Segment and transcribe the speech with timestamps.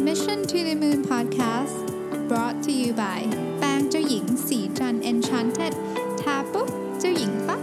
[0.00, 1.86] Mission to the Moon Podcast
[2.28, 3.20] brought to you by
[3.58, 5.74] แปรงเจ้าหญิงสีจัน Enchanted
[6.20, 6.68] ทาปุ๊บ
[7.00, 7.60] เจ้าหญิงปั๊บ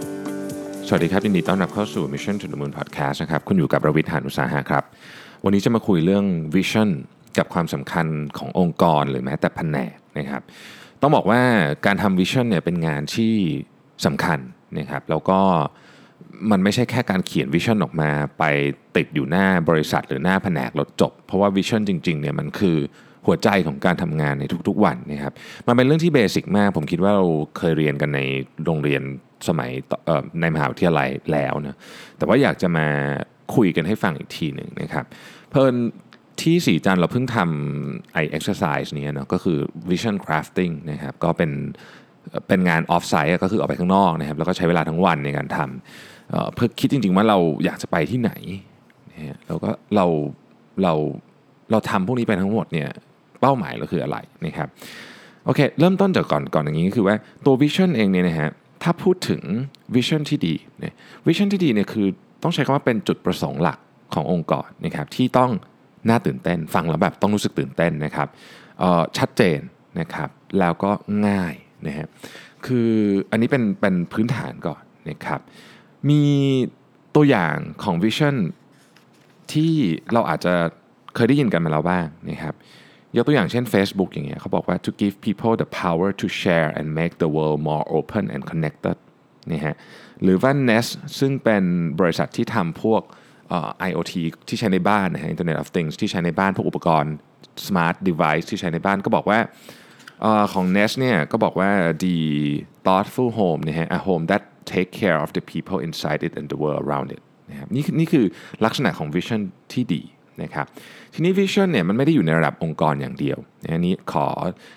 [0.86, 4.84] สวัสดีครับยินดีต้อนรับเข้าสู่ Mission to the Moon Podcast นะครับคุณอยู่กับรวิทยานุสาหะครับ
[5.44, 6.24] วันนี้จะมาคุยเรื่อง
[6.54, 6.88] Vision
[7.38, 8.06] กับความสำคัญ
[8.38, 10.42] ขององค์กรหรือแม้แต่แผนกนะครับ
[11.00, 11.42] ต้องบอกว่า
[11.86, 13.34] การทำ Vision เนี่ยเป็นงานที่
[14.06, 14.38] สำคัญ
[14.78, 15.40] นะครับแล้วก็
[16.50, 18.44] มันไม่ใช่แค่การเขียน Vision ออกมา ไป
[18.96, 22.76] ติดอยู่หน้าบริษัทหรือหน้าแผนกรถจบ เพราะว่า Vision จริงๆเนี่ยมันคือ
[23.26, 25.34] หัวใจของการทำงานในทุกๆวันนะครับ
[25.66, 27.26] มันเป็นเรื่องที่เบสิกมาก ผมคิดว่าเรา
[27.58, 28.20] เคยเรียนกันใน
[28.64, 29.02] โรงเรียน
[29.48, 29.70] สมัย
[30.40, 31.78] ในมหาวิทยาลัยแล้วนะ
[32.18, 32.86] แต่ว่าอยากจะมา
[33.54, 35.04] คุยกันให้ฟังอีกทีหนึ่งนะครับ
[35.50, 35.74] เพิ่น
[36.40, 39.58] ที่สีจันทร์เราเพิ่งทำไอ exercise เนี้เนาะก็คือ
[39.90, 41.50] vision crafting นะครับก็เป็น
[42.48, 46.21] เป็นงาน off site ก็คือออกไปข้างนอกนะครับแล้วก็ใช้เวลาทั้งวันในการทำ
[46.54, 48.32] เพื่อคิดจริง ๆ ว่าเราอยากจะไปที่ไหน
[49.10, 50.06] นะฮะแล้วก็เรา
[50.82, 50.94] เรา
[51.70, 52.88] เราทำพวกนี้ไปทั้งหมดเนี่ย
[53.40, 54.68] เป้าหมายเราคืออะไรนะครับ
[55.44, 58.50] โอเคเริ่มต้นจากก่อนก่อนอย่างนี้ก็คือว่าตัว vision เองเนี่ยนะฮะ
[58.82, 59.42] ถ้าพูดถึง
[59.94, 60.94] vision ที่ดีเนี่ย
[61.26, 62.06] vision ที่ดีเนี่ยคือ
[62.42, 63.78] ต้องใช้คำว่าเป็นจุดประสงค์หลัก
[64.14, 65.50] ขององค์กรนะครับที่ต้อง
[66.08, 68.28] น่าตื่นเต้นฟังแล้วแบบต้องรู้สึกตื่นเต้นนะครับ
[69.18, 69.60] ชัดเจน
[70.00, 70.90] นะครับแล้วก็
[71.26, 71.54] ง่าย
[71.86, 72.06] นะฮะ
[72.66, 72.90] คือ
[73.30, 75.40] อันนี้เป็นเป็นพื้นฐานก่อนนะครับ
[76.10, 76.22] มี
[77.14, 78.36] ตัวอย่างของ vision
[79.52, 79.72] ที่
[80.12, 80.54] เราอาจจะ
[81.14, 82.54] เคยได้ยินกันมาแล้วบ้างนะครับ
[83.16, 88.24] ยกตัวอย่างเช่น Facebook อย่างเงี้ยเขาบอกว่า to give people the power to share and make the world more open
[88.34, 88.96] and connected
[89.50, 89.76] นี่ฮะ
[90.22, 91.64] หรือว่า Nest ซึ่งเป็น
[92.00, 93.02] บริษัทที่ทำพวก
[93.48, 94.12] เอ่อ IoT
[94.48, 97.14] ที่ใช้ในบ้านนะฮะ Internet of Things ที่ใช้ในบ้าน พวกอุปกรณ์
[97.66, 99.38] smart device ที่ใช้ในบ้านก็บอกว่า
[100.52, 101.70] ของ Nest เนี่ยก็บอกว่า
[102.04, 102.16] the
[102.86, 104.42] thoughtful home นะฮะ a home that
[104.74, 108.24] take care of the people inside it and the world around it นะครับนี่คือนี่คือ
[108.64, 109.40] ลักษณะของ vision
[109.72, 110.02] ที่ดี
[110.42, 110.66] นะครับ
[111.14, 114.26] ทีนี้ vision เนี่ยมันไม่ได้อยู่ในระดับองค์กรอย่างเดียวนะอันนี้ขอ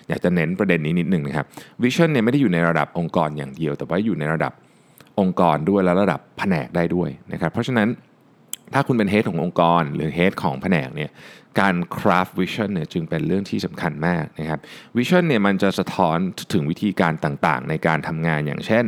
[0.08, 1.46] อยากจะเน้นประเด็นนี้นิดหนึ่งนะครับ
[1.82, 4.52] vision เนี่ยไม่ได้อยู่ในระดับองค์กรอย่างเดียว แต่ว่าอยู่ในระดับ
[5.20, 7.88] องค์กรด้วยและระดับแผนกได้ด้วยนะครับเพราะฉะนั้น
[8.74, 11.10] ถ้าคุณเป็นเฮดขององค์กร หรือเฮดของแผนกเนี่ย
[11.60, 14.60] การ craft vision เนี่ยจึงเป็นเรื่องที่สำคัญมากนะครับ
[14.96, 16.18] vision เนี่ยมันจะสะท้อน
[16.52, 18.86] ถึงวิธีการต่างๆ ในการทำงานอย่างเช่น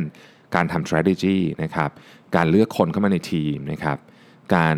[0.54, 1.90] การทำ strategy นะครับ
[2.36, 3.98] การเลือกคนเข้ามาในทีมนะครับ
[4.54, 4.76] การ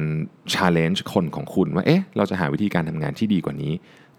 [0.53, 3.73] challenge คนของคุณว่าเอ๊ะเราจะหาวิธีการทำงานที่ดีกว่านี้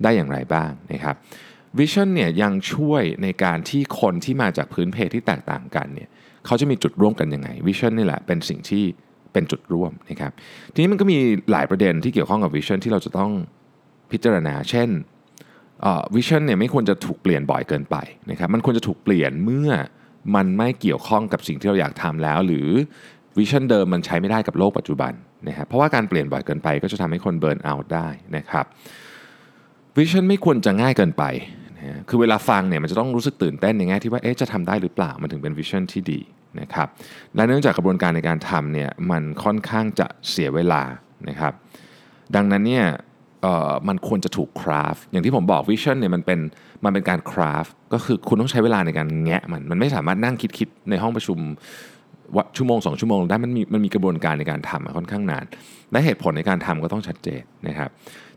[0.03, 1.15] ได้อย่างไรบ้างนะครับ
[1.79, 6.09] vision เนี่ยยังช่วยในการที่คนที่มาจากพื้นเพที่แตกต่างกันเนี่ย
[6.45, 8.83] เขาจะมีจุดร่วมกันยังไง vision นี่แหละเป็นสิ่งที่
[9.33, 10.31] เป็นจุดร่วมนะครับ
[10.73, 11.17] ทีนี้มันก็มี
[11.51, 13.31] หลายประเด็นที่เกี่ยวข้องกับ vision ที่เราจะต้อง
[14.11, 14.89] พิจารณา เช่น
[16.15, 17.95] vision เนี่ยไม่ควรจะถูกเปลี่ยนบ่อยเกินไป
[18.31, 19.69] นะครับมันควรจะถูกเปลี่ยนเมื่อ
[20.35, 22.67] มันไม่เกี่ยวข้องกับสิ่งที่เราอยากทำแล้ว หรือ
[23.37, 25.13] vision เดิมมันใช้ไม่ได้กับโลกปัจจุบัน
[25.47, 28.65] นะครับเพราะว่าการเปลี่ยนบ่อยเกินไปก็จะทำให้คน burnout ได้นะครับ
[29.97, 31.23] vision ไม่ควรจะง่ายเกินไป
[31.77, 36.19] นะฮะคือเวลาฟังเนี่ยมันจะต้องรู้สึกตื่นเต้นในแง่ที่ว่าเอ๊ะจะทำได้หรือเปล่ามันถึงเป็นวิชั่นที่ดี
[36.61, 36.87] นะครับ
[37.35, 40.83] และเนื่องจากกระบวนการในการทำเนี่ยมันค่อนข้างจะเสียเวลา
[41.29, 41.53] นะครับ
[42.35, 42.85] ดังนั้นเนี่ย
[43.87, 46.39] มันควรจะถูกคราฟอย่างที่ผมบอกวิชั่นเนี่ยมันเป็น
[46.85, 51.39] มันเป็นการคราฟก็คือคุณต้องใช้เวลาในการแงะมันมันไม่สามารถนั่งคิดๆในห้องประชุม
[52.35, 55.45] ว่าชั่วโมงสองชั่วโมงได้มันมีมันมีกระบวนการในการทำค่อนข้างนาน
[55.91, 57.89] และเหตุผลในการทำก็ต้องชัดเจนนะครับ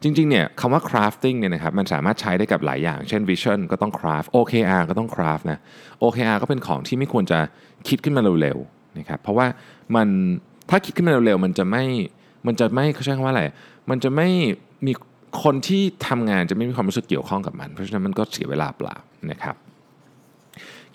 [0.02, 5.58] จริงๆเนี่ยคำว่า crafting เนี่ยนะครับมันสามารถใช้ได้กับหลายอย่าง เช่น vision ก็ต้อง craft OKR ก็ต้อง craft นะ
[6.02, 7.38] OKR ก็เป็นของที่ไม่ควรจะ
[7.88, 9.46] คิดขึ้นมาเร็วๆนะครับเพราะว่า
[9.96, 10.08] มัน
[10.70, 11.84] ถ้าคิดขึ้นมาเร็วๆมันจะไม่
[12.46, 13.44] มันจะไม่เขาใช้คำว่าอะไร
[13.90, 14.28] มันจะไม่
[14.86, 14.92] มี
[15.42, 18.96] คนที่ทำงานจะไม่มีความรู้สึกเกี่ยวข้องกับมัน เพราะฉะนั้นมันก็เสียเวลาเปล่า
[19.30, 19.56] นะครับ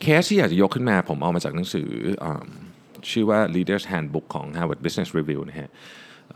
[0.01, 1.87] เคสที่อยากจะยกขึ้นมาผมเอามาจากหนังสือ
[2.23, 2.25] อ
[3.11, 5.69] ชื่อว่า Leaders Handbook ของ Harvard Business Review นะฮะ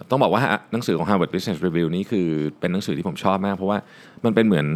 [0.10, 2.28] ต้องบอกว่าหนังสือของ Harvard Business Review นี่คือ
[2.60, 3.80] เป็นหนังสือที่ผมชอบมาก เพราะว่า
[4.26, 4.68] มันเป็นเหมือน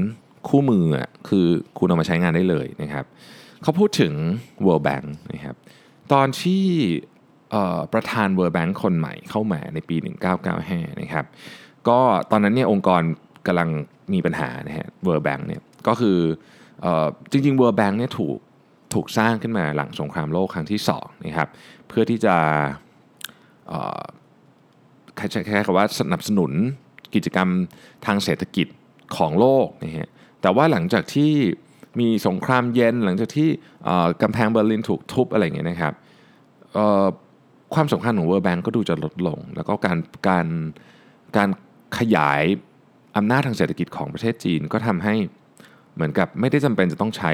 [0.50, 0.86] คู่มือ
[1.30, 1.46] คือ
[1.78, 3.06] คุณเอามาใช้งานได้เลยนะครับ
[3.64, 4.14] เขาพูดถึง
[4.66, 5.56] World Bank นะครับ
[6.14, 6.64] ตอนที่
[7.94, 9.96] ประธาน World Bank คนใหม่เข้ามาในปี
[10.50, 11.26] 1995 นะครับ
[11.90, 12.00] ก็
[12.32, 13.02] ตอนนั้นเนี่ยองค์กร
[13.48, 13.70] กำลัง
[14.14, 16.18] มีปัญหานะฮะ World Bank เนี่ยก็คือ
[16.86, 16.88] อ
[17.32, 18.38] จริงๆ World Bank เนี่ยถูก
[18.94, 21.50] ถูกสร้างขึ้นมาหลังสงครามโลกครั้งที่2นะครับ
[21.88, 22.36] เพื่อที่จะ
[25.48, 26.52] แค่คำว่าสนับสนุน
[27.16, 27.50] กิจกรรม
[28.06, 28.68] ทางเศรษฐกิจ
[29.18, 30.10] ของโลกนะฮะ
[30.42, 31.32] แต่ว่าหลังจากที่
[32.00, 33.50] มีสงครามเย็นหลังจากที่
[34.22, 35.94] กำแพงเบอร์ลินถูกทุบอะไรอย่างเงี้ยนะครับ
[37.74, 39.98] ความสำคัญของ World Bank ก็ดูจะลดลง แล้วก็การ
[40.28, 40.48] การ
[41.38, 41.50] การ
[41.98, 42.44] ขยาย
[43.18, 45.16] อำนาจทางเศรษฐกิจของประเทศจีน ก็ทำให้
[45.96, 47.32] เหมือนกับไม่ได้จำเป็นจะต้องใช้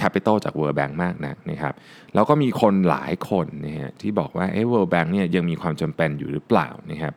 [0.00, 1.74] Capital จาก World Bank มากนะนะครับ
[2.14, 7.14] แล้วก็มีคนหลายคนนะฮะที่บอกว่าเอ้ World Bank เนี่ยยังมีความจำเป็นอยู่หรือเปล่านะครับ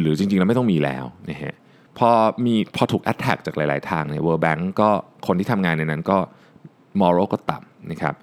[0.00, 1.54] หรือจริงๆ แล้วไม่ต้องมีแล้วนะฮะ
[1.98, 2.08] พอ
[2.46, 4.90] มีพอถูก attack จากหลายๆ ทางเนี่ย World Bank ก็
[5.26, 6.18] คนที่ทำงานในนั้นก็
[7.00, 8.14] moral ก็ต่ำนะครับ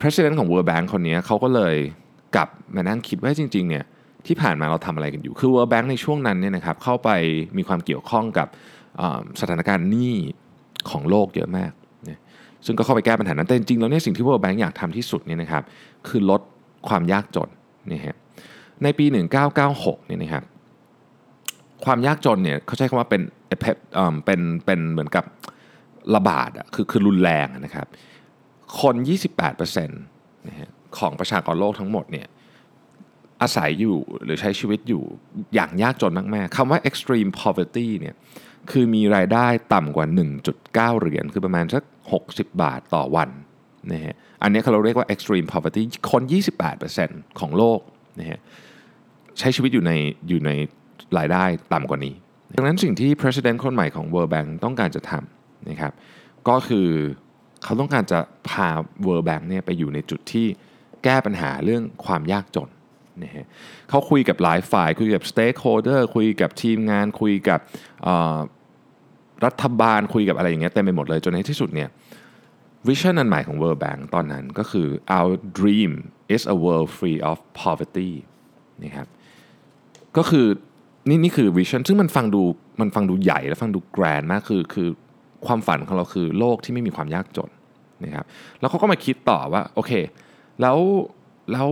[0.00, 1.74] president ของ World Bank คนนี้เขาก็เลย
[2.34, 3.84] กลับมานั่งคิดว่าจริงๆเนี่ย
[4.26, 7.10] ที่ผ่านมาเราทำอะไรกันอยู่ คือ World Bank ในช่วงนั้นเนี่ยนะครับเข้าไป
[7.56, 8.48] มีความเกี่ยวข้องกับ
[9.40, 10.14] สถานการณ์หนี้
[10.90, 11.72] ของโลกเยอะมาก
[12.66, 15.62] ซึ่งก็เข้าไปแก้ปัญหานั้น แต่จริงๆแล้วเนี่ยสิ่งที่ World Bank อยากทำที่สุดเนี่ยนะครับ
[16.08, 16.40] คือลด
[16.88, 17.48] ความยากจน
[17.90, 18.16] นี่ฮะ
[18.82, 19.04] ในปี
[19.56, 20.44] 1996เนี่ยนะครับ
[21.84, 25.24] ความยากจนเนี่ยเขาใช้คำว่าเป็นเป็นเป็นเหมือนกับ
[26.14, 27.86] ระบาดอะคือคือรุนแรงนะครับ
[28.80, 28.94] คน
[29.36, 30.68] 28%นะฮะ
[30.98, 32.26] ของประชากรโลกทั้งหมดเนี่ย
[33.42, 35.02] อาศัยอยู่หรือใช้ชีวิตอยู่
[35.54, 38.14] อย่างยากจนมากๆคำว่า extreme poverty เนี่ย
[38.70, 40.06] คือมีรายได้ต่ำกว่า
[40.50, 41.82] 1.9 เหรียญคือประมาณสัก
[42.22, 43.30] 60 บาทต่อวัน
[43.92, 45.82] นะฮะอันนี้เขาเรียกว่า extreme poverty
[46.12, 46.22] คน
[46.80, 47.80] 28%ของโลก
[48.20, 48.40] นะฮะ
[49.38, 49.92] ใช้ชีวิตอยู่ใน
[50.28, 50.50] อยู่ใน
[51.18, 52.14] รายได้ต่ำกว่านี้
[52.56, 55.92] ดังนั้นสิ่งที่ president คนใหม่ของ World Bank ต้องการจะทำนะครับ
[56.48, 56.88] ก็คือ
[57.64, 58.68] เขาต้องการจะพา
[59.06, 60.46] World Bank เนี่ยไปอยู่ในจุดที่
[61.04, 62.68] แก้ปัญหาเรื่องความยากจน
[63.22, 63.46] นะฮะ
[63.88, 67.60] เขาคุยกับหลายฝ่าย คุยกับ stakeholder คุยกับทีมงาน คุยกับ
[69.44, 71.88] รัฐบาลคุยกับอะไรอย่างเงี้ยเต็มไปหมดเลยจนในที่สุดเนี่ย
[72.88, 75.92] vision อันใหม่ของ World Bank ตอนนั้นก็คือ our dream
[76.34, 78.10] is a world free of poverty
[78.84, 79.06] นะครับ
[80.16, 80.46] ก็คือ
[81.08, 82.42] นี่นี่คือ vision ซึ่งมันฟังดู
[82.80, 84.88] มันฟังดูใหญ่และฟังดู grand มากคือคือ
[85.46, 87.50] ความฝันของเราคือโลกที่ไม่มีความยากจน
[88.04, 88.26] นะครับ
[88.60, 89.92] แล้วเขาก็มาคิดต่อว่าโอเค
[90.60, 90.78] แล้ว
[91.52, 91.68] แล้ว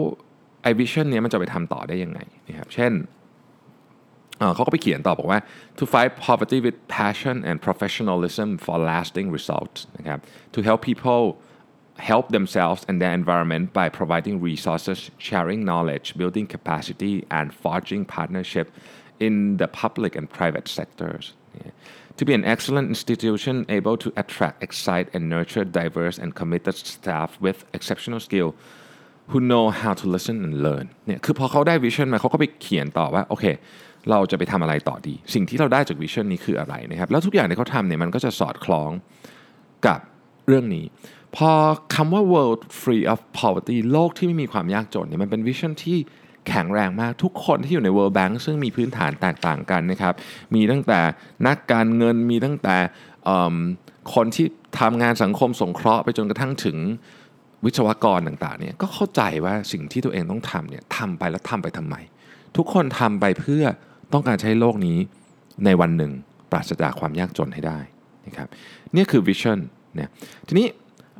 [0.79, 2.93] วิชั่นนี้มันจะไปทำต่อได้ยังไงนะครับเช่น
[4.55, 5.39] เขาก็ไปเขียนต่อบอกว่า
[5.77, 10.19] to fight poverty with passion and professionalism for lasting results นะครับ
[10.55, 11.23] to help people
[12.11, 18.67] help themselves and their environment by providing resources sharing knowledge building capacity and forging partnership
[19.25, 21.25] in the public and private sectors
[22.19, 27.29] to be an excellent institution able to attract excite and nurture diverse and committed staff
[27.45, 28.49] with exceptional skill
[29.30, 33.44] who know how to listen and learn เนี่ยคือพอเขาได้ vision มาเขาก็ไปเขียนต่อว่าโอเค
[34.10, 38.90] เราจะไปทำอะไรต่อดี สิ่งที่เราได้จาก vision นี้คืออะไรนะครับแล้วทุกอย่างที่เขาทำเนี่ยมันก็จะสอดคล้อง
[39.86, 40.00] กับ
[40.48, 40.84] เรื่องนี้
[41.36, 41.50] พอ
[41.94, 45.98] คำว่า world free of poverty โลกที่ไม่มีความยากจนเนี่ยมันเป็น vision ที่
[46.48, 50.14] แข็งแรงมากทุกคนที่อยู่ใน World Bank ซึ่งมีพื้นฐานแตกต่างกันนะครับ
[50.54, 51.00] มีตั้งแต่
[51.46, 52.76] นักการเงินมีตั้งแต่
[54.14, 54.46] คนที่
[54.80, 56.76] ทำงานสังคมสงเคราะห์ไปจนกระทั่งถึง
[57.64, 61.96] วิศวกรต่างๆเนี่ยก็เข้าใจว่าสิ่งที่ตัวเองต้องทำเนี่ยทำไปแล้วทำไปทำไม
[62.56, 63.64] ทุกคนทำไปเพื่อ
[64.12, 64.98] ต้องการใช้โลกนี้
[65.64, 66.12] ในวันหนึ่ง
[66.50, 67.78] ปราศจากความยากจนให้ได้
[68.26, 68.48] นะครับ
[68.96, 69.58] นี่คือ vision
[69.94, 70.08] เนี่ย
[70.46, 70.66] ทีนี้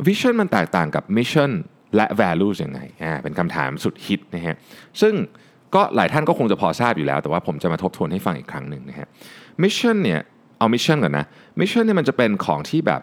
[0.07, 1.51] vision มันแตกต่างกับ mission
[1.97, 4.57] และ value ยังไงอ่าเป็นคำถามสุดฮิตนะฮะ
[5.01, 5.15] ซึ่ง
[5.75, 9.09] ก็หลายท่านก็คงจะพอทราบอยู่แล้ว แต่ว่าผมจะมาทบทวนให้ฟังอีกครั้งหนึ่งนะฮะ
[9.63, 10.21] mission เนี่ย
[10.59, 11.27] เอา mission ก่อนนะ
[11.61, 13.03] mission เนี่ยมันจะเป็นของที่แบบ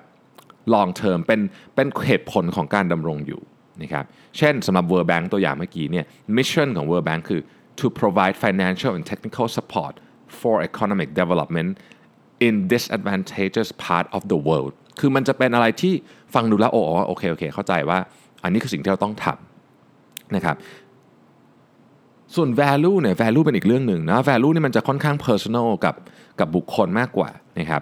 [0.74, 1.42] long term เป็น
[1.76, 3.42] เป็นเหตุผลของการดำรงอยู่
[3.82, 4.06] นะครับ
[4.38, 6.06] เช่นสำหรับ World Bank ตัวอย่างเมื่อกี้เนี่ย
[6.38, 7.42] mission ของ World Bank คือ
[7.80, 9.94] to provide financial and technical support
[10.40, 11.70] for economic development
[12.48, 15.94] in disadvantageous part of the world คือมันจะเป็นอะไรที่
[16.34, 18.00] ฟังดูแล้วโอ้โอเคโอเค เข้าใจว่า
[18.44, 20.56] อันนี้คือสิ่งที่เราต้องทำนะครับ
[22.36, 25.96] ส่วน value เนี่ย value เป็นอีกเรื่องหนึ่งนะ value นี่มันจะค่อนข้าง personal กับ
[26.40, 27.30] กับบุคคลมากกว่า
[27.60, 27.82] นะครับ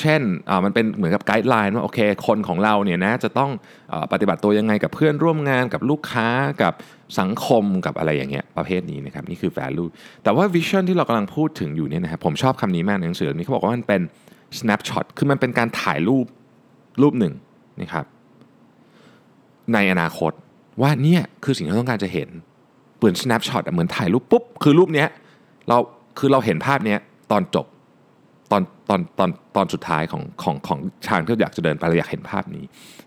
[0.00, 0.20] เช่น
[0.64, 3.50] มันเป็นเหมือนกับไกด์ไลน์ว่าโอเคคนของเราเนี่ยนะจะต้อง
[3.92, 6.28] อปฏิบัติตัวยังไงกับเพื่อนร่วมงานกับลูกค้า
[6.62, 6.72] กับ
[7.20, 9.88] สังคมกับอะไรอย่างเงี้ยประเภทนี้นะครับนี่คือ value
[10.22, 14.02] แต่ว่า vision ที่เรากำลังพูดถึงอยู่เนี่ยนะครับผมชอบคำนี้มากในหนังสือนี้เขาบอกว่ามันเป็น
[14.58, 16.26] snapshot คือมันเป็นการถ่ายรูป
[17.02, 17.34] รูปหนึ่ง
[17.80, 18.04] นะครับ
[19.74, 20.32] ในอนาคต
[20.82, 22.28] ว่าเนี่ยคือสิ่งที่เราต้องการจะเห็น
[22.98, 25.08] เปลือน snapshot เหมือนถ่ายรูปปุ๊บคือรูปเนี้ย
[25.68, 25.76] เรา
[26.18, 26.98] คือเราเห็นภาพเนี้ย
[27.30, 27.66] ตอนจบ
[28.52, 30.78] ตอนตอนตอนตอนสุดท้ายของของของ
[31.08, 32.64] ทางที่าอยากจะเดินไปเราอยากเห็นภาพนี้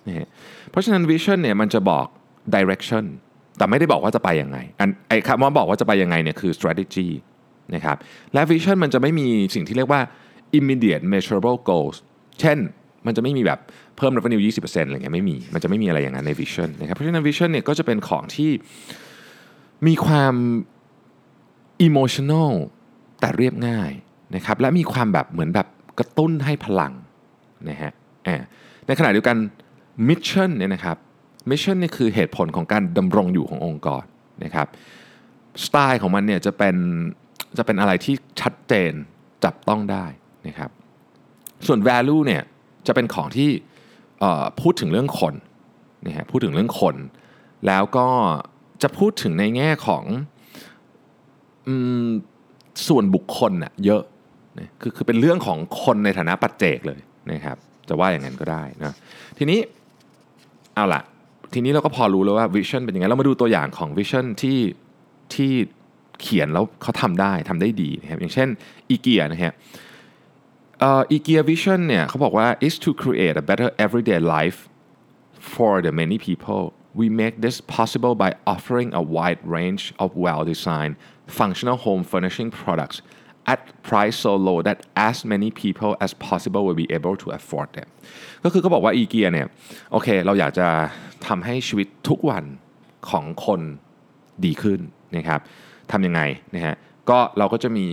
[0.07, 0.27] นะฮะ
[0.71, 2.07] เพราะฉะนั้น vision เนี่ยมันจะบอก
[2.55, 3.05] direction
[3.57, 7.07] แต่ไม่ได้บอกว่าจะไปยังไงอันไอ้คำว่าบอกว่าจะไปยังไงเนี่ยคือ strategy
[7.75, 7.97] นะครับ
[8.33, 10.01] และ vision มันจะไม่มีสิ่งที่เรียกว่า
[10.59, 11.97] immediate measurable goals
[12.39, 12.57] เช่น
[13.05, 13.59] มันจะไม่มีแบบ
[13.97, 18.51] เพิ่ม revenue 20%อะไรเงี้ยไม่มี มันจะไม่มีอะไรอย่างนั้นใน vision นะครับเพราะฉะนั้น vision เนี่ยก็จะเป็นของที่
[19.87, 20.35] มีความ
[21.87, 22.51] emotional
[23.19, 23.91] แต่เรียบง่าย
[24.35, 25.67] นะครับและมีความแบบเหมือนแบบ
[25.99, 26.93] กระตุ้นให้พลัง
[27.69, 27.91] นะฮะ
[28.87, 29.37] ในขณะเดียวกัน
[30.07, 30.97] mission เนี่ยนะครับ
[31.49, 34.03] mission เนี่คือเหตุผลของการดำรงอยู่ขององค์กร
[34.43, 34.67] นะครับ
[35.63, 36.75] สไตล์ของมันเนี่ยจะเป็น
[37.57, 38.91] จะเป็นอะไรที่ชัดเจน
[39.43, 40.05] จับต้องได้
[40.47, 40.69] นะครับ
[41.67, 42.43] ส่วน value เนี่ย
[42.87, 43.49] จะเป็นของที่
[44.61, 45.33] พูดถึงเรื่องคน
[46.07, 46.95] นะฮะพูดถึงเรื่องคน
[47.67, 48.07] แล้วก็
[48.83, 50.03] จะพูดถึงในแง่ของ
[51.67, 51.69] อ
[52.87, 54.01] ส่วนบุคคลน่ะเยอะ
[54.59, 56.99] นะคือคือเป็นเรื่องของคนในฐานะปัจเจกเลย
[57.31, 57.57] นะครับ
[57.89, 58.95] จะว่าอย่างนั้นก็ได้นะ
[59.37, 59.59] ทีนี้
[60.75, 61.01] เอาละ
[61.53, 64.59] ทีนี้เราก็พอรู้แล้วว่า vision เป็นยังไงเรามาดูตัวอย่างของ vision ที่
[65.33, 65.51] ที่
[66.21, 68.49] เขียนแล้วเขาทำได้ทำได้ดีนะครับอย่างเช่น
[68.89, 69.53] อีเกียนะฮะ
[71.11, 74.59] IKEA vision เนี่ยเขาบอกว่า is to create a better everyday life
[75.53, 76.61] for the many people
[76.99, 80.95] we make this possible by offering a wide range of well-designed
[81.39, 82.97] functional home furnishing products
[83.53, 84.77] at price so low that
[85.09, 87.89] as many people as possible will be able to afford them
[88.43, 89.47] ก็คือเขาบอกว่าอีเกียเนี่ย
[89.91, 90.67] โอเคเราอยากจะ
[91.27, 92.43] ทำให้ชีวิตทุกวัน
[93.09, 93.61] ของคน
[94.45, 94.79] ดีขึ้น
[95.17, 95.39] นะครับ
[95.91, 96.21] ทำยังไง
[96.55, 96.75] นะฮะ
[97.09, 97.85] ก็เราก็จะมี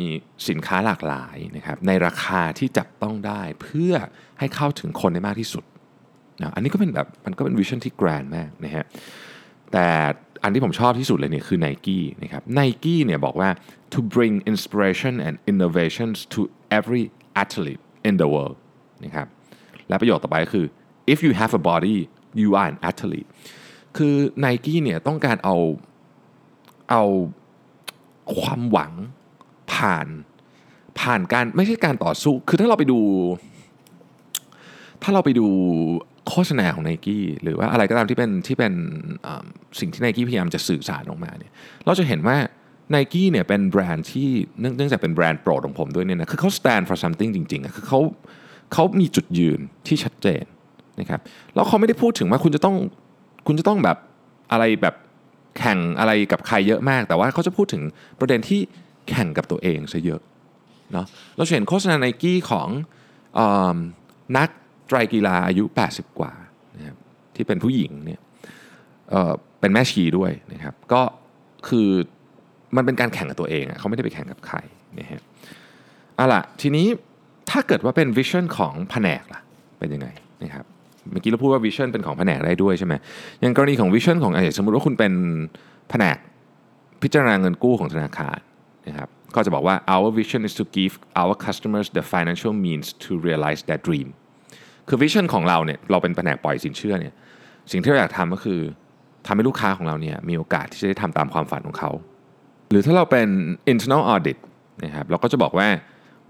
[0.49, 3.95] สินค้าหลากหลายนะครับในราคาที่จับต้องได้เพื่อ
[4.39, 5.65] ให้เข้าถึงคนได้มากที่สุด
[6.41, 8.85] นะอันนี้ก็เป็นแบบมันก็เป็นวิชั่นที่แกรนมากนะฮะ
[9.73, 9.89] แต่
[10.43, 13.51] อันที่ผมชอบที่สุดเลยเนี่ยคือ Nike นะครับ Nike เนี่ยบอกว่า
[13.95, 16.41] to bring inspiration and innovations to
[16.79, 17.05] every
[17.43, 18.57] athlete in the world
[19.05, 19.27] นะครับ
[19.89, 20.67] และประโยคต่อไปก็คือ
[21.13, 21.97] if you have a body
[22.41, 23.29] you are an athlete
[23.97, 24.15] คือ
[24.45, 25.57] Nike เนี่ยต้องการเอา
[26.91, 27.05] เอา
[28.41, 28.93] ความหวัง
[29.73, 30.07] ผ่าน
[31.01, 33.01] ผ่านการไม่ใช่การต่อสู้ คือถ้าเราไปดู
[35.03, 35.47] ถ้าเราไปดู
[36.29, 38.73] โฆษณาของไนกี้หรือว่าอะไรก็ตามที่เป็นที่เป็น
[39.81, 41.53] สิ่งที่ไนกี้พยายามจะสื่อสารออกมาเนี่ย
[41.87, 42.37] เราจะเห็นว่า
[42.91, 44.29] ไนกี้เนี่ยเป็นแบรนด์ที่
[44.61, 48.01] เนื่องจากเป็นแบรนด์โปรดของผมด้วยเนี่ยนะคือเขา stand for something จริงๆคือเขา
[48.73, 50.45] เขามีจุดยืนที่ชัดเจน
[51.01, 51.21] นะครับ
[51.55, 52.77] แล้วเขาไม่ได้พูดถึงว่าคุณจะต้อง
[53.47, 53.99] คุณจะต้องแบบ
[54.53, 54.95] อะไรแบบ
[55.59, 57.83] แข่งอะไรกับใครเยอะมาก แต่ว่าเขาจะพูดถึง
[58.21, 58.61] ประเด็นที่
[59.09, 60.21] แข่งกับตัวเองซะเยอะ
[60.93, 62.69] เนาะเราเห็นโฆษณาไนกี้ของ
[63.39, 63.41] อ
[64.37, 64.49] นัก
[64.89, 66.33] ไตรกีฬาอายุ 80 กว่า
[66.77, 66.97] นะครับ
[67.37, 69.13] ที่เป็นผู้หญิงเนี่ย
[69.61, 71.03] เป็นแม่ชีด้วยนะครับ ก็
[71.69, 71.89] คือ
[72.77, 74.57] มันเป็นการแข่งกับตัวเองเขาไม่ได้ไปแข่งกับใคร
[75.01, 75.23] นะฮะ
[76.17, 76.87] เอาล่ะทีนี้
[77.51, 79.41] ถ้าเกิดว่าเป็น vision ของแผนกล่ะ
[79.79, 80.09] เป็นยังไง
[80.43, 80.65] นะครับ
[81.11, 82.95] เมื่อกี้เราพูดว่า vision เป็นของแผนกได้ด้วยใช่ไหม
[83.41, 85.13] อย่างกรณีของ vision ของสมมติว่าคุณเป็น
[85.91, 86.17] แผนก
[87.03, 88.39] พิจารณาเงินกู้ของธนาคาร
[88.89, 94.09] นะครับก็จะบอกว่า our vision is to give our customers the financial means to realize their dream
[94.89, 97.15] คือวิชั่นของเราเนี่ยเราเป็นแผนกปล่อยสินเชื่อเนี่ย
[97.71, 98.61] สิ่งที่เราอยากทำก็คือ
[99.27, 101.91] ทำให้ลูกค้าของเราเนี่ยมีโอกาสที่จะได้ทำตามความฝันของเขา
[102.71, 103.29] หรือถ้าเราเป็น
[103.73, 104.39] internal audit
[104.85, 105.69] นะครับเราก็จะบอกว่า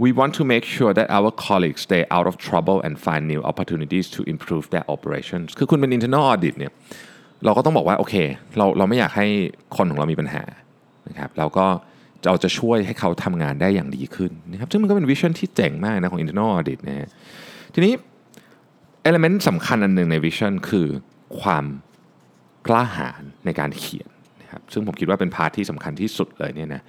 [0.02, 3.42] we want to make sure that our colleagues stay out of trouble and find new
[3.50, 6.72] opportunities to improve their operations คือคุณเป็น internal audit เนี่ย
[7.44, 8.14] เราก็ต้องบอกว่าโอเค
[8.58, 9.26] เราเราไม่อยากให้
[9.76, 10.42] คนของเรามีปัญหา
[11.08, 11.66] นะครับเราก็
[12.26, 17.08] เราจะช่วยให้เขาทำงานได้อย่างดีขึ้นนะครับซึ่งมันก็เป็นวิชั่นที่เจ๋งมากนะของ internal audit นะฮะ
[17.74, 17.92] ทีนี้
[19.02, 20.86] element สำคัญอันหนึ่งใน vision คือ
[21.40, 21.64] ความ
[22.66, 24.08] กล้าหาญในการเขียน
[24.42, 26.82] นะครับซึ่งผมคิดว่าเป็น part ที่สำคัญที่สุดเลยเนี่ยนะ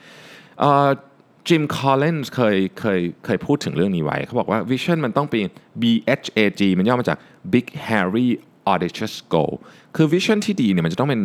[1.47, 5.45] Jim Collins เคยเคยเคยพูดถึงเรื่องนี้ไว้เขาบอกว่า vision มันต้องเป็น
[5.81, 7.17] BHAG มันย่อมาจาก
[7.53, 8.27] Big Hairy
[8.71, 9.53] Audacious Goal
[9.95, 11.21] คือ vision ที่ดีเนี่ยมันจะต้องเป็น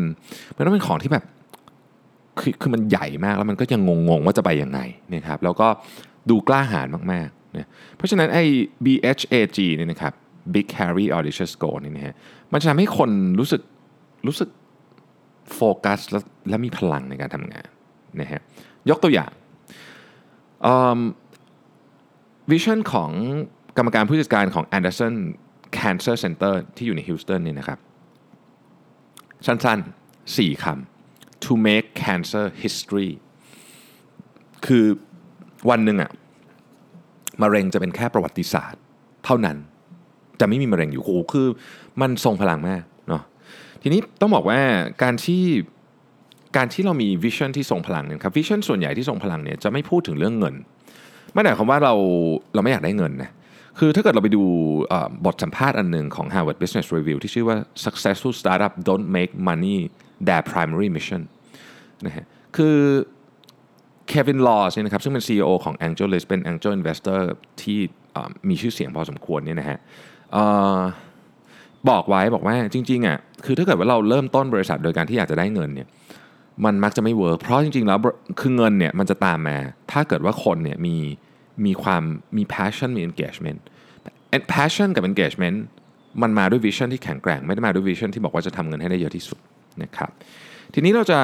[0.56, 1.24] มันต้องเป็นของที่แบบ
[2.40, 4.80] คือคือมันใหญ่มากแล้วมันก็ยังงงๆว่าจะไปยังไง
[5.14, 5.68] นะครับแล้วก็
[6.30, 8.44] ดูกล้าหาญมากๆเนี่ยเพราะฉะนั้นไอ้
[8.84, 10.12] BHAG เนี่ยนะครับ
[10.54, 12.14] Big Hairy Audacious Goal นี่นะฮะ
[12.52, 13.62] มันจะทำให้คนรู้สึก
[14.26, 14.48] รู้สึก
[15.54, 17.68] โฟกัสและและมีพลังในการทำงาน
[18.20, 18.40] นะฮะ
[18.90, 19.30] ยกตัวอย่าง
[22.50, 23.10] vision ของ
[23.76, 25.14] กรรมการผู้จัดการของ Anderson
[25.78, 27.78] Cancer Center ที่อยู่ในฮิวสตันนี่นะครับ
[29.46, 33.10] สั้นๆ 4คำ to make cancer history
[34.66, 34.84] คือ
[35.70, 36.10] วันหนึ่งอะ
[37.42, 38.82] มะเร็งจะเป็นแค่ประวัติศาสตร์
[39.24, 39.56] เท่านั้น
[40.40, 41.46] จะไม่มีมะเร็งอยู่โอ้คือ
[42.00, 43.22] มันทรงพลังมากเนาะ
[43.82, 44.60] ทีนี้ต้องบอกว่า
[45.02, 45.44] การที่
[46.56, 50.54] การที่เรามีวิชั่นที่ทรงพลังเนี่ยครับวิชั่นส่วนใหญ่ที่ทรงพลังเนี่ยจะไม่พูดถึงเรื่องเงิน
[51.34, 51.94] ไม่ได้ความว่าเรา
[52.54, 53.30] เราไม่อยากได้เงินนะ
[53.78, 54.42] คือถ้าเกิดเราไปดู
[55.24, 59.78] บทสัมภาษณ์อันหนึ่งของ Harvard Business Review ที่ชื่อว่า successful startup don't make money
[60.26, 61.22] their primary mission
[62.06, 62.24] นะฮะ
[62.56, 62.76] คือ
[64.08, 67.20] Kevin Laws เนี่ยนะครับซึ่งเป็น CEO ของ AngelList เป็น Angel Investor
[67.62, 67.78] ที่
[68.48, 69.78] มีชื่อเสียงพอสมควรเนี่ยนะฮะ
[71.90, 75.88] บอกไว้บอกว่าจริงๆอะคือถ้าเกิดว่าเราเริ่มต้นบริษัทโดยการที่อยากจะได้เงินเนี่ย
[76.64, 77.98] มันมักจะไม่ work เพราะจริงๆแล้ว
[78.40, 79.56] คือเงินเนี่ยมันจะตามมา
[79.92, 80.96] ถ้าเกิดว่าคนเนี่ยมี
[81.64, 82.02] มีความ
[82.36, 83.60] มี passion มี engagement
[84.52, 85.58] passion กับ engagement
[86.22, 89.38] มันมาด้วย vision ที่แข็งแกร่ง ไม่ได้มาด้วย vision ที่บอกว่าจะทำเงินให้ได้เยอะที่สุด
[89.82, 90.10] นะครับ
[90.74, 91.18] ทีนี้เราจะ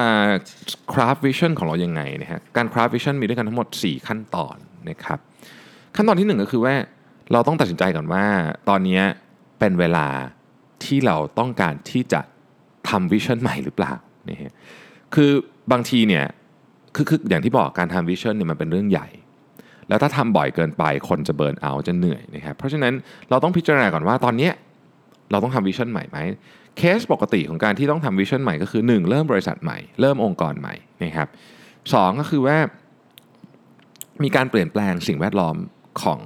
[0.91, 4.55] craft vision ของเรายังไงนะฮะการ craft vision มีด้วยกันทั้งหมด 4 ขั้นตอน
[4.89, 5.19] นะครับ
[5.95, 6.75] ขั้นตอนที่1ก็คือว่า
[7.31, 8.25] เราต้องตัดสินใจก่อนว่า
[8.69, 9.01] ตอนนี้
[9.59, 10.07] เป็นเวลา
[10.83, 12.21] ที่เราต้องการที่จะ
[12.89, 13.93] ทำวิชั่นใหม่หรือเปล่า
[14.29, 14.53] นี่ฮะ
[15.15, 15.31] คือ
[15.71, 16.25] บางทีเนี่ย
[16.95, 19.07] คือคืออย่างที่บอกการทำวิชั่นเนี่ยมันเป็นเรื่องใหญ่
[19.87, 22.93] แล้วถ้าทำบ่อยเกินไปคนจะ burn out จะเหนื่อยนะครับเพราะฉะนั้น
[23.29, 24.49] เราต้องพิจารณาก่อนว่าตอนนี้
[25.31, 26.17] เราต้องทำ vision ใหม่ไหม
[26.77, 31.27] เคสปกติของการที่ต้องทำ vision ใหม่ก็คือ 1 เริ่มบริษัทใหม่ เริ่มองค์กรใหม่นะครับ
[31.93, 32.57] 2 ก็คือว่า
[34.23, 35.55] มีการเปลี่ยนแปลงสิ่งแวดล้อม
[36.03, 36.19] ของ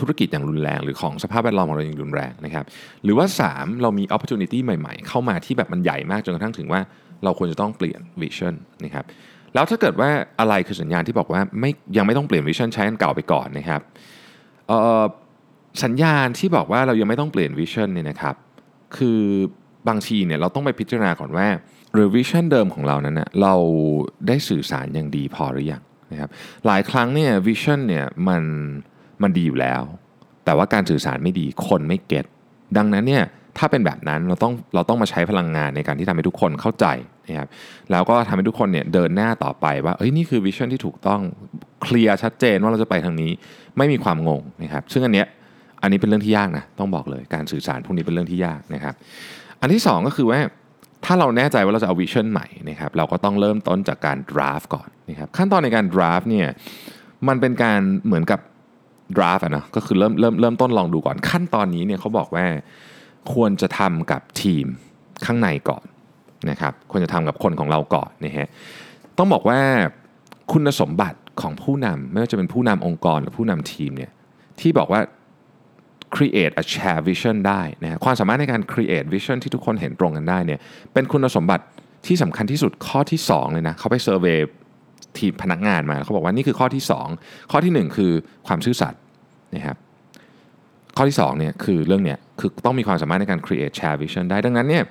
[0.00, 2.64] ธุรกิจอย่างรุนแรง หรือของสภาพแวดล้อมของเราอย่างรุนแรงนะครับ
[3.04, 6.80] หรือว่า 3 เรามี opportunity ใหม่ๆ เข้ามาที่แบบมันใหญ่มากจนกระทั่งถึงว่า
[7.24, 9.04] เราควรจะต้องเปลี่ยน visionนะครับ
[9.54, 13.80] แล้วถ้าเกิดว่าอะไรคือสัญญาณที่บอกว่าไม่ยังไม่ต้องเปลี่ยน vision ใช้อันเก่าไปก่อนนะครับ
[15.84, 18.34] สัญญาณที่บอกว่าเรายังไม่ต้องเปลี่ยน vision เนี่ยนะครับ
[18.96, 19.20] คือ
[19.88, 21.46] บางทีเนี่ยเราต้องไปพิจารณาก่อนว่า
[21.92, 23.54] หรือ vision เดิมของเรานั้นนะเรา
[24.28, 26.30] ได้สื่อสารอย่างดีพอหรือยังนะครับ
[26.66, 28.42] หลายครั้งเนี่ย vision เนี่ยมัน
[29.22, 29.82] มันดีอยู่แล้ว
[30.44, 32.24] แต่ว่าการสื่อสารไม่ดีคนไม่ get
[32.76, 33.24] ดังนั้นเนี่ย
[33.58, 36.86] ถ้าเป็นแบบนั้นเราต้องเราต้องมาใช้พลังงานในการที่ทำให้ทุกคนเข้าใจ
[37.28, 37.48] นะครับ
[37.90, 41.20] แล้วก็ทำให้ทุกคนเนี่ยเดินหน้าต่อไปว่าเอ้ยนี่คือ vision ที่ถูกต้อง
[41.82, 43.30] เคลียร์ชัดเจนว่าเราจะไปทางนี้
[43.76, 45.26] ไม่มีความงงนะครับซึ่งอันเนี้ย
[45.82, 48.94] อันนี้เป็นเรื่องที่ยากนะต้องบอกเลยการสื่อสารพวกนี้เป็นเรื่องที่ยากนะครับ
[49.60, 50.38] อันที่ 2 ก็คือว่า
[51.04, 56.48] ถ้าเราแน่ใจว่าเราจะเอา vision ใหม่นะครับเราก็ต้องเริ่มต้นจากการ draft ก่อนนะครับขั้นตอนในการ draft เนี่ย
[57.28, 58.40] มันเป็นการเหมือนกับ
[59.16, 62.46] draft อะนะก็คือเริ่มเริ่มเริ่มต้นลองดูก่อนขั้นตอนนี้เนี่ยเขาบอกว่า
[63.32, 64.66] ควรจะทำกับทีม
[65.24, 65.84] ข้างในก่อน
[66.50, 68.48] นะครับควรจะทำกับคนของเราก่อนนะฮะ
[69.18, 69.60] ต้องบอกว่า
[70.52, 74.10] คุณสมบัติของผู้นำไม่ว่าจะเป็นผู้นำองค์กรหรือผู้นำทีมเนี่ย
[74.60, 75.00] ที่บอกว่า
[76.16, 80.60] create a share vision ได้นะความสามารถในการ create vision ที่ทุกคนเห็นตรงกันได้เนี่ย
[80.92, 81.64] เป็นคุณสมบัติ
[82.06, 84.38] ที่สำคัญที่สุดข้อที่ 2 เลยนะเขาไปเซอร์เวย
[85.18, 86.82] ทีมพนักงานมาเขาบอกว่านี่คือข้อที่
[87.16, 88.12] 2 ข้อที่ 1 คือ
[88.46, 89.00] ความซื่อสัตย์
[89.54, 89.76] นะครับ
[90.96, 94.84] ข้อที่2เนี่ยคือเรื่องเนี้ยคือต้องมีความสามารถในการ create share vision ได้ดังนั้นเนี่ย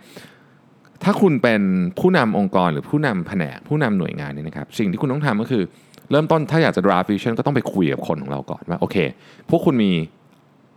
[1.03, 1.61] ถ้าคุณเป็น
[1.99, 5.63] ผู้นำองค์กรหรือผู้นำแผนกผู้นำหน่วยงานเนี่ยนะครับสิ่งที่คุณต้องทำก็คือ
[6.11, 8.97] เริ่มต้นถ้าอยากจะ draft vision ก็ต้องไปคุยกับคนของเราก่อนว่าโอเค
[9.49, 9.91] พวกคุณมี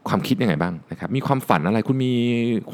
[0.09, 2.13] ความคิดยังไงบ้างนะครับ มีความฝันอะไร คุณมี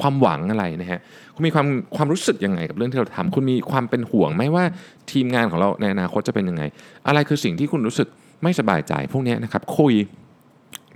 [0.01, 1.01] ความหวังอะไรนะฮะ
[1.35, 4.65] คุณมีความความรู้สึกยังไงกับเรื่องที่เราทำคุณมีความเป็นห่วงไหมว่า
[5.11, 6.63] ทีมงานของเราในอนาคตจะเป็นยังไง
[7.07, 8.09] อะไรคือสิ่งที่คุณรู้สึก
[8.43, 9.95] ไม่สบายใจพวกนี้นะครับ คุย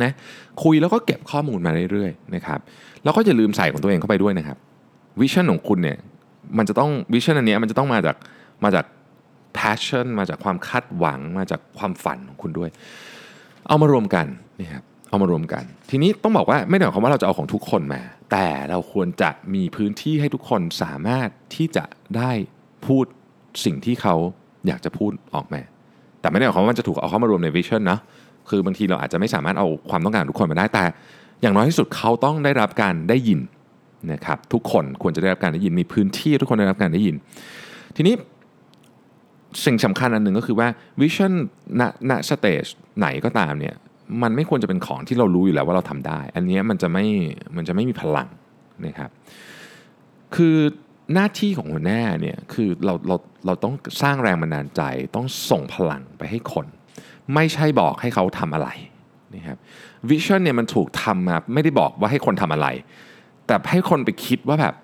[0.03, 0.13] นะ
[0.63, 2.61] คุยแล้วก็เก็บข้อมูลมาเรื่อยๆนะครับ
[3.05, 4.57] แล้วก็อย่าลืมใส่ของตัวเองเข้าไปด้วยนะครับ
[5.21, 5.99] vision ของคุณเนี่ย
[6.59, 8.17] มันจะต้อง vision อันนี้มันจะต้องมาจาก
[8.65, 8.85] มาจาก
[9.59, 12.71] passion มาจากความคาดหวัง มาจากความฝันของคุณด้วย
[13.67, 14.27] เอามารวมกัน
[14.61, 21.85] นะครับ เอามารวมกัน ทีนี้ต้องบอกว่าไม่ได้หมายความว่าเราจะเอาของทุกคนมา แต่เราควรจะมีพื้นที่ให้ทุกคนสามารถที่จะ
[22.17, 22.31] ได้
[22.87, 23.05] พูด
[23.65, 24.15] สิ่งที่เขา
[24.67, 25.63] อยากจะพูดออกมา
[26.21, 27.99] แต่ไม่ได้หมายความว่าจะถูกเอาเข้ามารวมในวิชั่นนะ
[28.51, 30.85] คือบางทีเราอาจจะไม่สามารถเอาความต้องการทุกคนมาได้ แต่
[31.43, 33.41] อย่างน้อยที่สุดเขาต้องได้รับการได้ยิน
[34.13, 37.17] นะครับทุกคนควรจะได้รับการได้ยินมีพื้นที่ทุกคนได้รับการได้ยิน
[37.97, 38.15] ทีนี้
[39.65, 40.69] สิ่งสำคัญอันหนึ่งก็คือว่า
[41.01, 41.33] วิชั่น
[41.81, 42.65] ณณสเตจ
[42.99, 43.75] ไหนก็ตามเนี่ย
[44.23, 47.05] มันไม่ควรจะเป็นของที่เรารู้อยู่แล้วว่าเราทำได้ อันนี้มันจะไม่
[47.57, 48.29] มันจะไม่มีพลัง
[48.87, 49.11] นะครับ
[50.35, 50.57] คือ
[51.15, 54.83] หน้าที่ของหัวหน้าเนี่ยคือเราเราเราต้องสร้างแรงบันดาลใจ
[55.17, 56.67] ต้องส่งพลังไปให้คน
[57.35, 58.69] ไม่ใช่บอกให้เขาทำอะไร
[59.35, 59.57] นะครับ
[60.11, 62.69] วิชั่นเนี่ยมันถูกทำมาไม่ได้บอกว่าให้คนทำอะไร
[63.47, 64.75] แต่ให้คนไปคิดว่าแบบ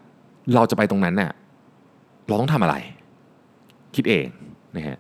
[0.55, 1.33] เราจะไปตรงนั้นเนี่ย
[2.27, 2.77] เราต้องทำอะไร
[3.95, 4.27] คิดเอง
[4.77, 4.99] นะฮะ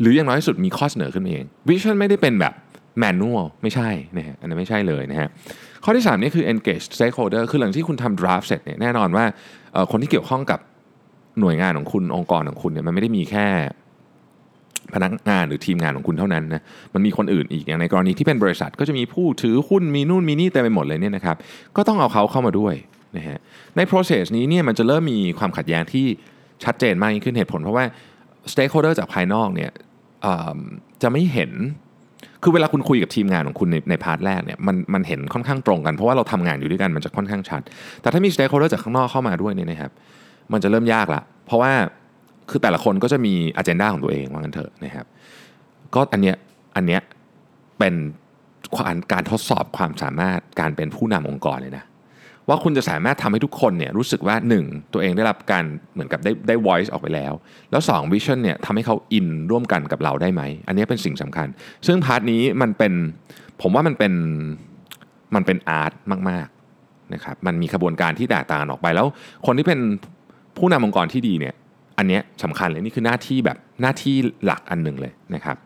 [0.00, 2.52] หรืออย่างน้อยที่สุดมีข้อเสนอขึ้นมาเองวิชั่นไม่ได้เป็นแบบ
[2.98, 5.28] แมนนวลไม่ใช่นะฮะอันนั้นไม่ใช่เลยนะฮะ
[5.84, 9.24] ข้อที่ 3 นี่คือ engage stakeholder คือหลังที่คุณทำ draft เสร็จเนี่ยแน่นอนว่า
[9.90, 10.60] คนที่เกี่ยวข้องกับ
[11.40, 13.46] หน่วยงานของคุณองค์กรของคุณเนี่ยมันไม่ได้มีแค่
[14.94, 16.62] พนักงานหรือทีมงานของคุณเท่านั้นนะ
[16.94, 21.36] มันมีคนอื่นอีกอย่างในกรณีที่เป็นบริษัท ก็จะมีผู้ถือหุ้นมีนู่นมีนี่เต็มไปหมดเลยเนี่ยนะครับ
[21.76, 22.74] ก็ต้องเอาเขาเข้ามาด้วย
[23.16, 23.38] นะฮะ
[23.76, 26.06] ใน process นี้เนี่ยมันจะเริ่มมีความขัดแย้งที่
[26.64, 27.84] ชัดเจนมากยิ่งขึ้นเหตุผล เพราะว่า
[28.52, 29.70] stakeholder จากภายนอกเนี่ย
[31.02, 31.50] จะไม่เห็น
[32.42, 37.62] คือเวลาคุณคุยกับทีมงานของคุณในใน part แรกเนี่ยมันมันเห็นค่อนข้างตรงกัน เพราะว่าเราทำงานอยู่ด้วยกันมันจะค่อนข้างชัด
[38.02, 39.92] แต่ถ้ามี stakeholder จากข้างนอกเข้ามาด้วยเนี่ยนะครับ
[40.52, 41.72] มันจะเริ่มยากละเพราะว่า
[42.50, 45.06] คือแต่ละคนก็จะมี agenda ของตัวเองว่างั้นเถอะนะครับ
[45.94, 46.36] ก็อันเนี้ย
[46.76, 47.00] อันเนี้ย
[47.78, 47.94] เป็น
[49.12, 51.84] การทดสอบความสามารถการเป็นผู้นำองค์กรเลยนะ
[52.48, 57.32] ว่าคุณจะสามารถทำให้ทุกคนเนี่ยรู้สึกว่า 1 ตัวเองได้รับการเหมือนกับได้ได้ voice ออกไปแล้ว
[57.70, 61.48] แล้ว 2 vision เนี่ยทำให้เขาอินร่วมกันกับเราได้ไหม อันนี้เป็นสิ่งสำคัญ
[61.86, 62.92] ซึ่ง part นี้มันเป็น
[63.62, 64.12] ผมว่ามันเป็น
[65.34, 65.92] มันเป็น art
[66.30, 69.06] มากๆนะครับมันมีขบวนการที่แตกต่างออกไปแล้ว
[69.46, 69.80] คนที่เป็น
[70.58, 71.54] ผู้นำองค์กรที่ดีเนี่ย
[71.98, 75.56] อันนี้สำคัญเลยนี่คือหน้าที่แบบหน้าที่หลักอันหนึ่งเลยนะครับ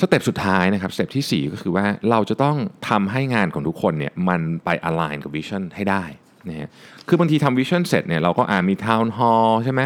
[0.00, 2.56] step สุดท้ายนะครับ step ที่ 4 ก็คือว่าเราจะต้อง
[2.88, 6.04] ทำให้งานของทุกคนเนี่ยมันไป align กับ vision ให้ได้
[6.48, 6.68] นะฮะ
[7.08, 9.82] คือบางทีทำ vision เสร็จเนี่ยเราก็อ่ามี town hall ใช่ไหม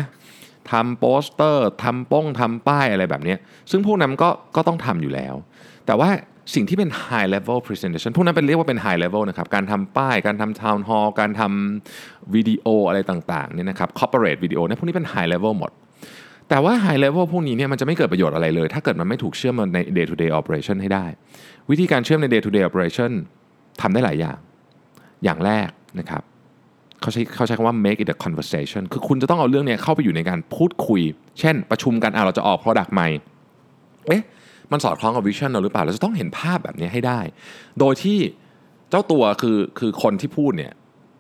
[0.73, 3.35] ทำโปสเตอร์ทำป้งทำป้ายอะไรแบบนี้
[3.71, 5.35] ซึ่งพวกนั้นก็ก็ต้องทำอยู่แล้ว
[5.87, 6.11] แต่ว่า
[6.55, 15.07] สิ่งที่เป็น high level presentation พวกนั้นเป็นเรียกว่าเป็น high level นะครับ การทำป้าย การทำ town hall การทำวิดีโออะไรต่างๆเนี่ยนะครับ corporate video เนี่ยพวกนี้เป็น
[15.13, 15.73] high level หมด
[16.49, 21.07] แต่ว่า high level พวกนี้เนี่ยมันจะไม่เกิดประโยชน์อะไรเลย ถ้าเกิดมันไม่ถูกเชื่อมใน day to day operation ให้ได้
[21.71, 23.11] วิธีการเชื่อมใน day to day operation
[23.81, 24.39] ทำได้หลายอย่าง
[25.25, 26.23] อย่างแรกนะครับ
[27.01, 31.03] เขาใช้เขาใช้คำว่า make it a conversation คือคุณจะต้องเอาเรื่องเนี้ยเข้าไปอยู่ในการพูดคุย
[31.41, 33.09] เช่น ประชุมกันอะเราจะออก product ใหม่
[34.07, 34.23] เอ๊ะ
[34.73, 37.21] มันสอดคล้องกับวิชั่นเราหรือเปล่า เราจะต้องเห็นภาพแบบนี้ให้ได้
[37.81, 38.19] โดยที่
[38.91, 40.73] เจ้าตัวคือคือคนที่พูดเนี่ย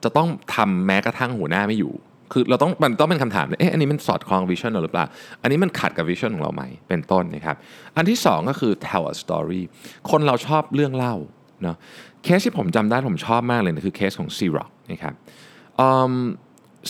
[0.05, 1.93] จะต้องทำแม้กระทั่งหัวหน้าไม่อยู่
[2.35, 5.07] คือเราต้องมันต้องเป็นคำถามเอ๊ะอันนี้มันสอดคล้องวิชั่นเราหรือเปล่า
[5.43, 7.57] อันนี้มันขัดกับวิชั่นของเราไหมเป็นต้นนะครับ
[7.97, 9.63] อันที่สองก็คือ tell a story
[10.11, 11.15] คนเราชอบเรื่องเล่า
[11.63, 11.77] เนาะ
[12.25, 15.15] เคสที่ผมจำได้ผมชอบมากเลยนะคือเคสของ c r o c นะครับ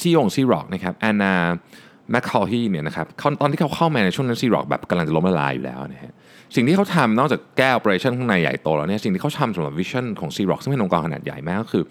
[0.00, 3.06] CEO ของซีร็อกนะครับ Anne Mulcahy เนี่ยนะครับ
[3.40, 6.12] ตอนที่เขาเข้ามาในช่วงนั้นซีร็อกแบบกำลังจะล้มละลายอยู่แล้วนะฮะ
[6.54, 11.82] สิ่งที่เขาทำนอกจากแก้ operation ข้างในใหญ่โตแล้วเนี่ยสิ่งที่เขาทำสำหรับ vision ของซีร็อกซึ่งเป็นองค์กรขนาดใหญ่มากก็คือ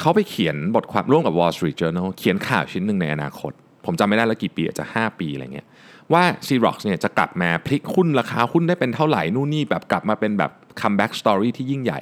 [0.00, 3.52] เขาไปเขียนบทความร่วมกับ Wall Street Journal เขียนข่าวชิ้นหนึ่งในอนาคต
[3.84, 5.66] ผมจำไม่ได้แล้วกี่ปีอาจจะ 5 ปีอะไรเงี้ย
[6.12, 12.00] ว่า c r o x เนี่ยจะกลับมาพลิกหุ้นราคาหุ้นได้เป็นเท่าไหร่นู่นนี่แบบกลับมาเป็นแบบ comeback story ที่ยิ่งใหญ่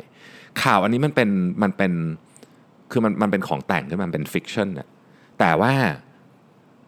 [0.62, 1.28] ข่าวอันนี้มันเป็น
[1.62, 1.92] มันเป็น
[2.90, 4.88] คือมันมันเป็นของแต่งขึ้นมาเป็น fiction น่ะ
[5.38, 5.72] แต่ว่า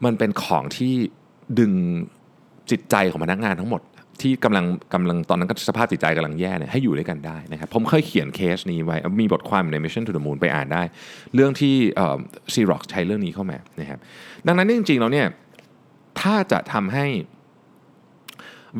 [0.05, 0.93] มันเป็นของที่
[1.59, 1.73] ดึง
[2.71, 3.81] จิตใจของพนักงานทั้งหมด
[4.21, 10.83] ที่กำลังกำลังตอนนั้นก็สภาพจิตใจกำลังแย่เนี่ยให้อยู่ด้วยกันได้นะครับผมเคยเขียนเคสนี้ไว้มีบทความใน Mission to the Moon ไปอ่านได้
[11.35, 11.75] เรื่องที่
[12.53, 13.99] ซีร็อกใช้เรื่องนี้เข้ามานะครับ
[14.47, 15.27] ดังนั้นจริงๆแล้วเนี่ย
[16.21, 17.07] ถ้าจะทำให้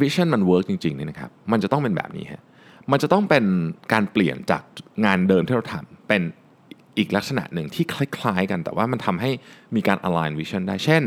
[0.01, 2.43] vision มัน work จริงๆเนี่ยนะครับมันจะต้องเป็นแบบนี้ฮะ
[2.91, 3.45] มันจะต้องเป็น
[3.93, 4.63] การเปลี่ยนจาก
[5.05, 6.23] งานเดิมที่เราทำเป็น
[6.99, 9.31] อีกลักษณะหนึ่งที่คล้ายๆกัน แต่ว่ามันทำให้
[9.77, 11.03] มีการ align vision ได้เช่น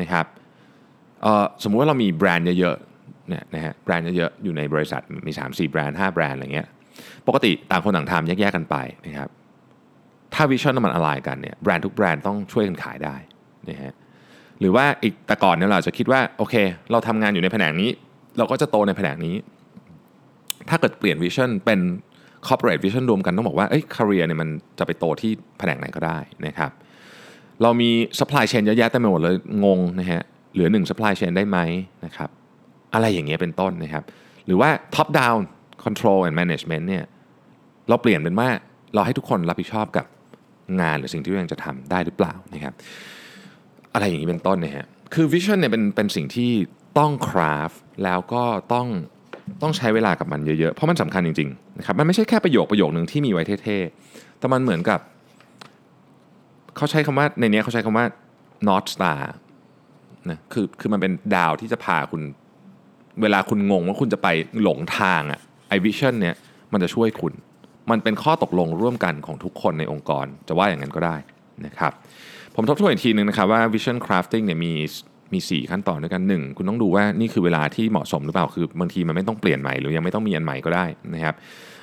[0.00, 0.26] นะครับ
[1.62, 2.76] สมมุติว่าเรามีแบรนด์เยอะ
[3.28, 6.68] เนี่ยนะฮะแบรนด์เยอะๆอยู่ในบริษัทมี 3 4 แบรนด์ 5 แบรนด์อะไรเงี้ย
[7.26, 9.28] ปกติต่างคนต่างทำแยกๆกันไปนะครับ
[10.34, 13.16] ถ้าวิชั่นมัน align กันเนี่ยแบรนด์ทุกแบรนด์ต้องช่วยกันขายได้
[13.70, 13.92] นะฮะ
[14.60, 16.54] หรือว่าอีกแต่ก่อนเนี่ยเราจะคิดว่าโอเค
[16.90, 17.90] เราทำงานอยู่ในแผนกนี้
[18.38, 19.36] เราก็จะโตในแผนกนี้
[20.68, 21.80] ถ้าเกิดเปลี่ยนวิชั่นเป็น
[22.46, 26.70] corporate vision รวมกันต้องบอกว่าเอ้ย career เนี่ยมันจะไปโตที่แผนกไหนก็ได้นะครับ
[27.62, 31.58] เรามี supply chain เยอะแยะเต็มไปหมดเลยงงนะฮะเหลือหนึ่ง supply chain ได้ไหม
[32.04, 32.30] นะครับ
[32.94, 34.04] อะไรอย่างเงี้ยเป็นต้นนะครับ
[34.46, 35.40] หรือว่า top down
[35.84, 37.04] control and management เนี่ย
[37.88, 38.48] เราเปลี่ยนเป็นว่า
[38.94, 40.06] เราให้ทุกคนรับผิดชอบกับ
[40.80, 42.74] งานหรือสิ่งที่ตัวเองจะทำได้หรือเปล่านะครับ
[43.94, 46.50] อะไรอย่างนี้เป็นต้นนะฮะคือ vision เนี่ยเป็นเป็นสิ่งที่
[46.98, 48.86] ต้อง craft แล้วก็ต้อง
[49.62, 55.00] ต้องใช้เวลากับมันเยอะๆ เพราะมันสำคัญจริงๆนะครับมันไม่ใช่แค่ประโยคประโยคหนึ่งที่มีไว้เท่ๆ แต่มันเหมือนกับ
[56.76, 58.06] เขาใช้คำว่าในนี้เขาใช้คำว่า
[58.68, 59.20] North Star
[60.30, 62.22] นะคือคือมันเป็นดาวที่จะพาคุณ
[63.22, 64.28] เวลาคุณงงว่าคุณจะไป
[64.62, 66.34] หลงทางอะไอวิชั่นเนี่ย
[66.72, 67.32] มันจะช่วยคุณ
[67.90, 71.16] มันเป็นข้อตกลงร่วมกันของทุกคนในองค์กร จะว่าอย่างนั้นก็ได้
[71.66, 71.92] นะครับ
[72.56, 74.72] ผมทบทวนอีกทีนึงนะครับว่า Vision Crafting เนี่ยมี
[75.32, 81.34] มี 4 ขั้นตอนด้วยกัน 1 คุณต้องดูว่านี่คือเวลาที่เหมาะสมหรือเปล่า คือบางทีมันไม่ต้องเปลี่ยนใหม่หรือยังไม่ต้องมีอันใหม่ก็ได้นะครับ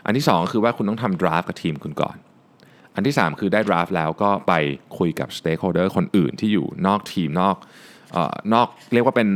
[0.05, 2.17] อันที่ 2 คือว่าคุณต้องทำดราฟกับทีมคุณก่อน
[2.95, 4.53] อันที่ 3 คือได้ draft แล้วก็ไป
[4.97, 7.55] คุยกับ stakeholder คนอื่นที่อยู่นอกทีมนอก
[8.15, 9.29] ออนอกเรียกว่าเป็น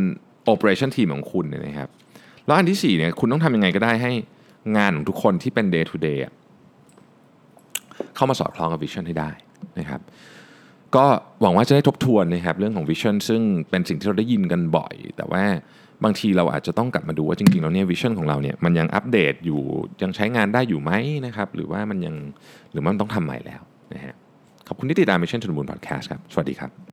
[0.46, 1.90] operation team ของคุณนะครับ
[2.46, 4.12] แล้วอันที่4เนี่ยคุณต้องทำยังไงก็ได้ให้
[4.78, 6.20] งานของทุกคนที่เป็น day to day
[8.16, 9.30] เข้ามาสอดคล้องกับ vision ให้ได้
[9.80, 10.02] นะครับ
[10.96, 11.06] ก็
[11.42, 15.44] หวังว่าจะได้ทบทวนนะครับเรื่องของ vision ซึ่งเป็นสิ่งที่เราได้ยินกันบ่อย แต่ว่า
[16.04, 19.62] บางทีเราอาจจะต้องกลับมาดูว่าจริงๆแล้วเนี่ย vision ของเราเนี่ยมันยังอัปเดตอยู่
[20.02, 20.92] ยังใช้งานได้อยู่ไหม
[21.26, 22.16] นะครับหรือว่ามันยัง
[22.72, 23.62] หรือมันต้องทำใหม่แล้ว
[23.94, 24.16] นะฮะ
[24.68, 26.93] ขอบคุณที่ติดตาม Mission to the Moon Podcast ครับ สวัสดีครับ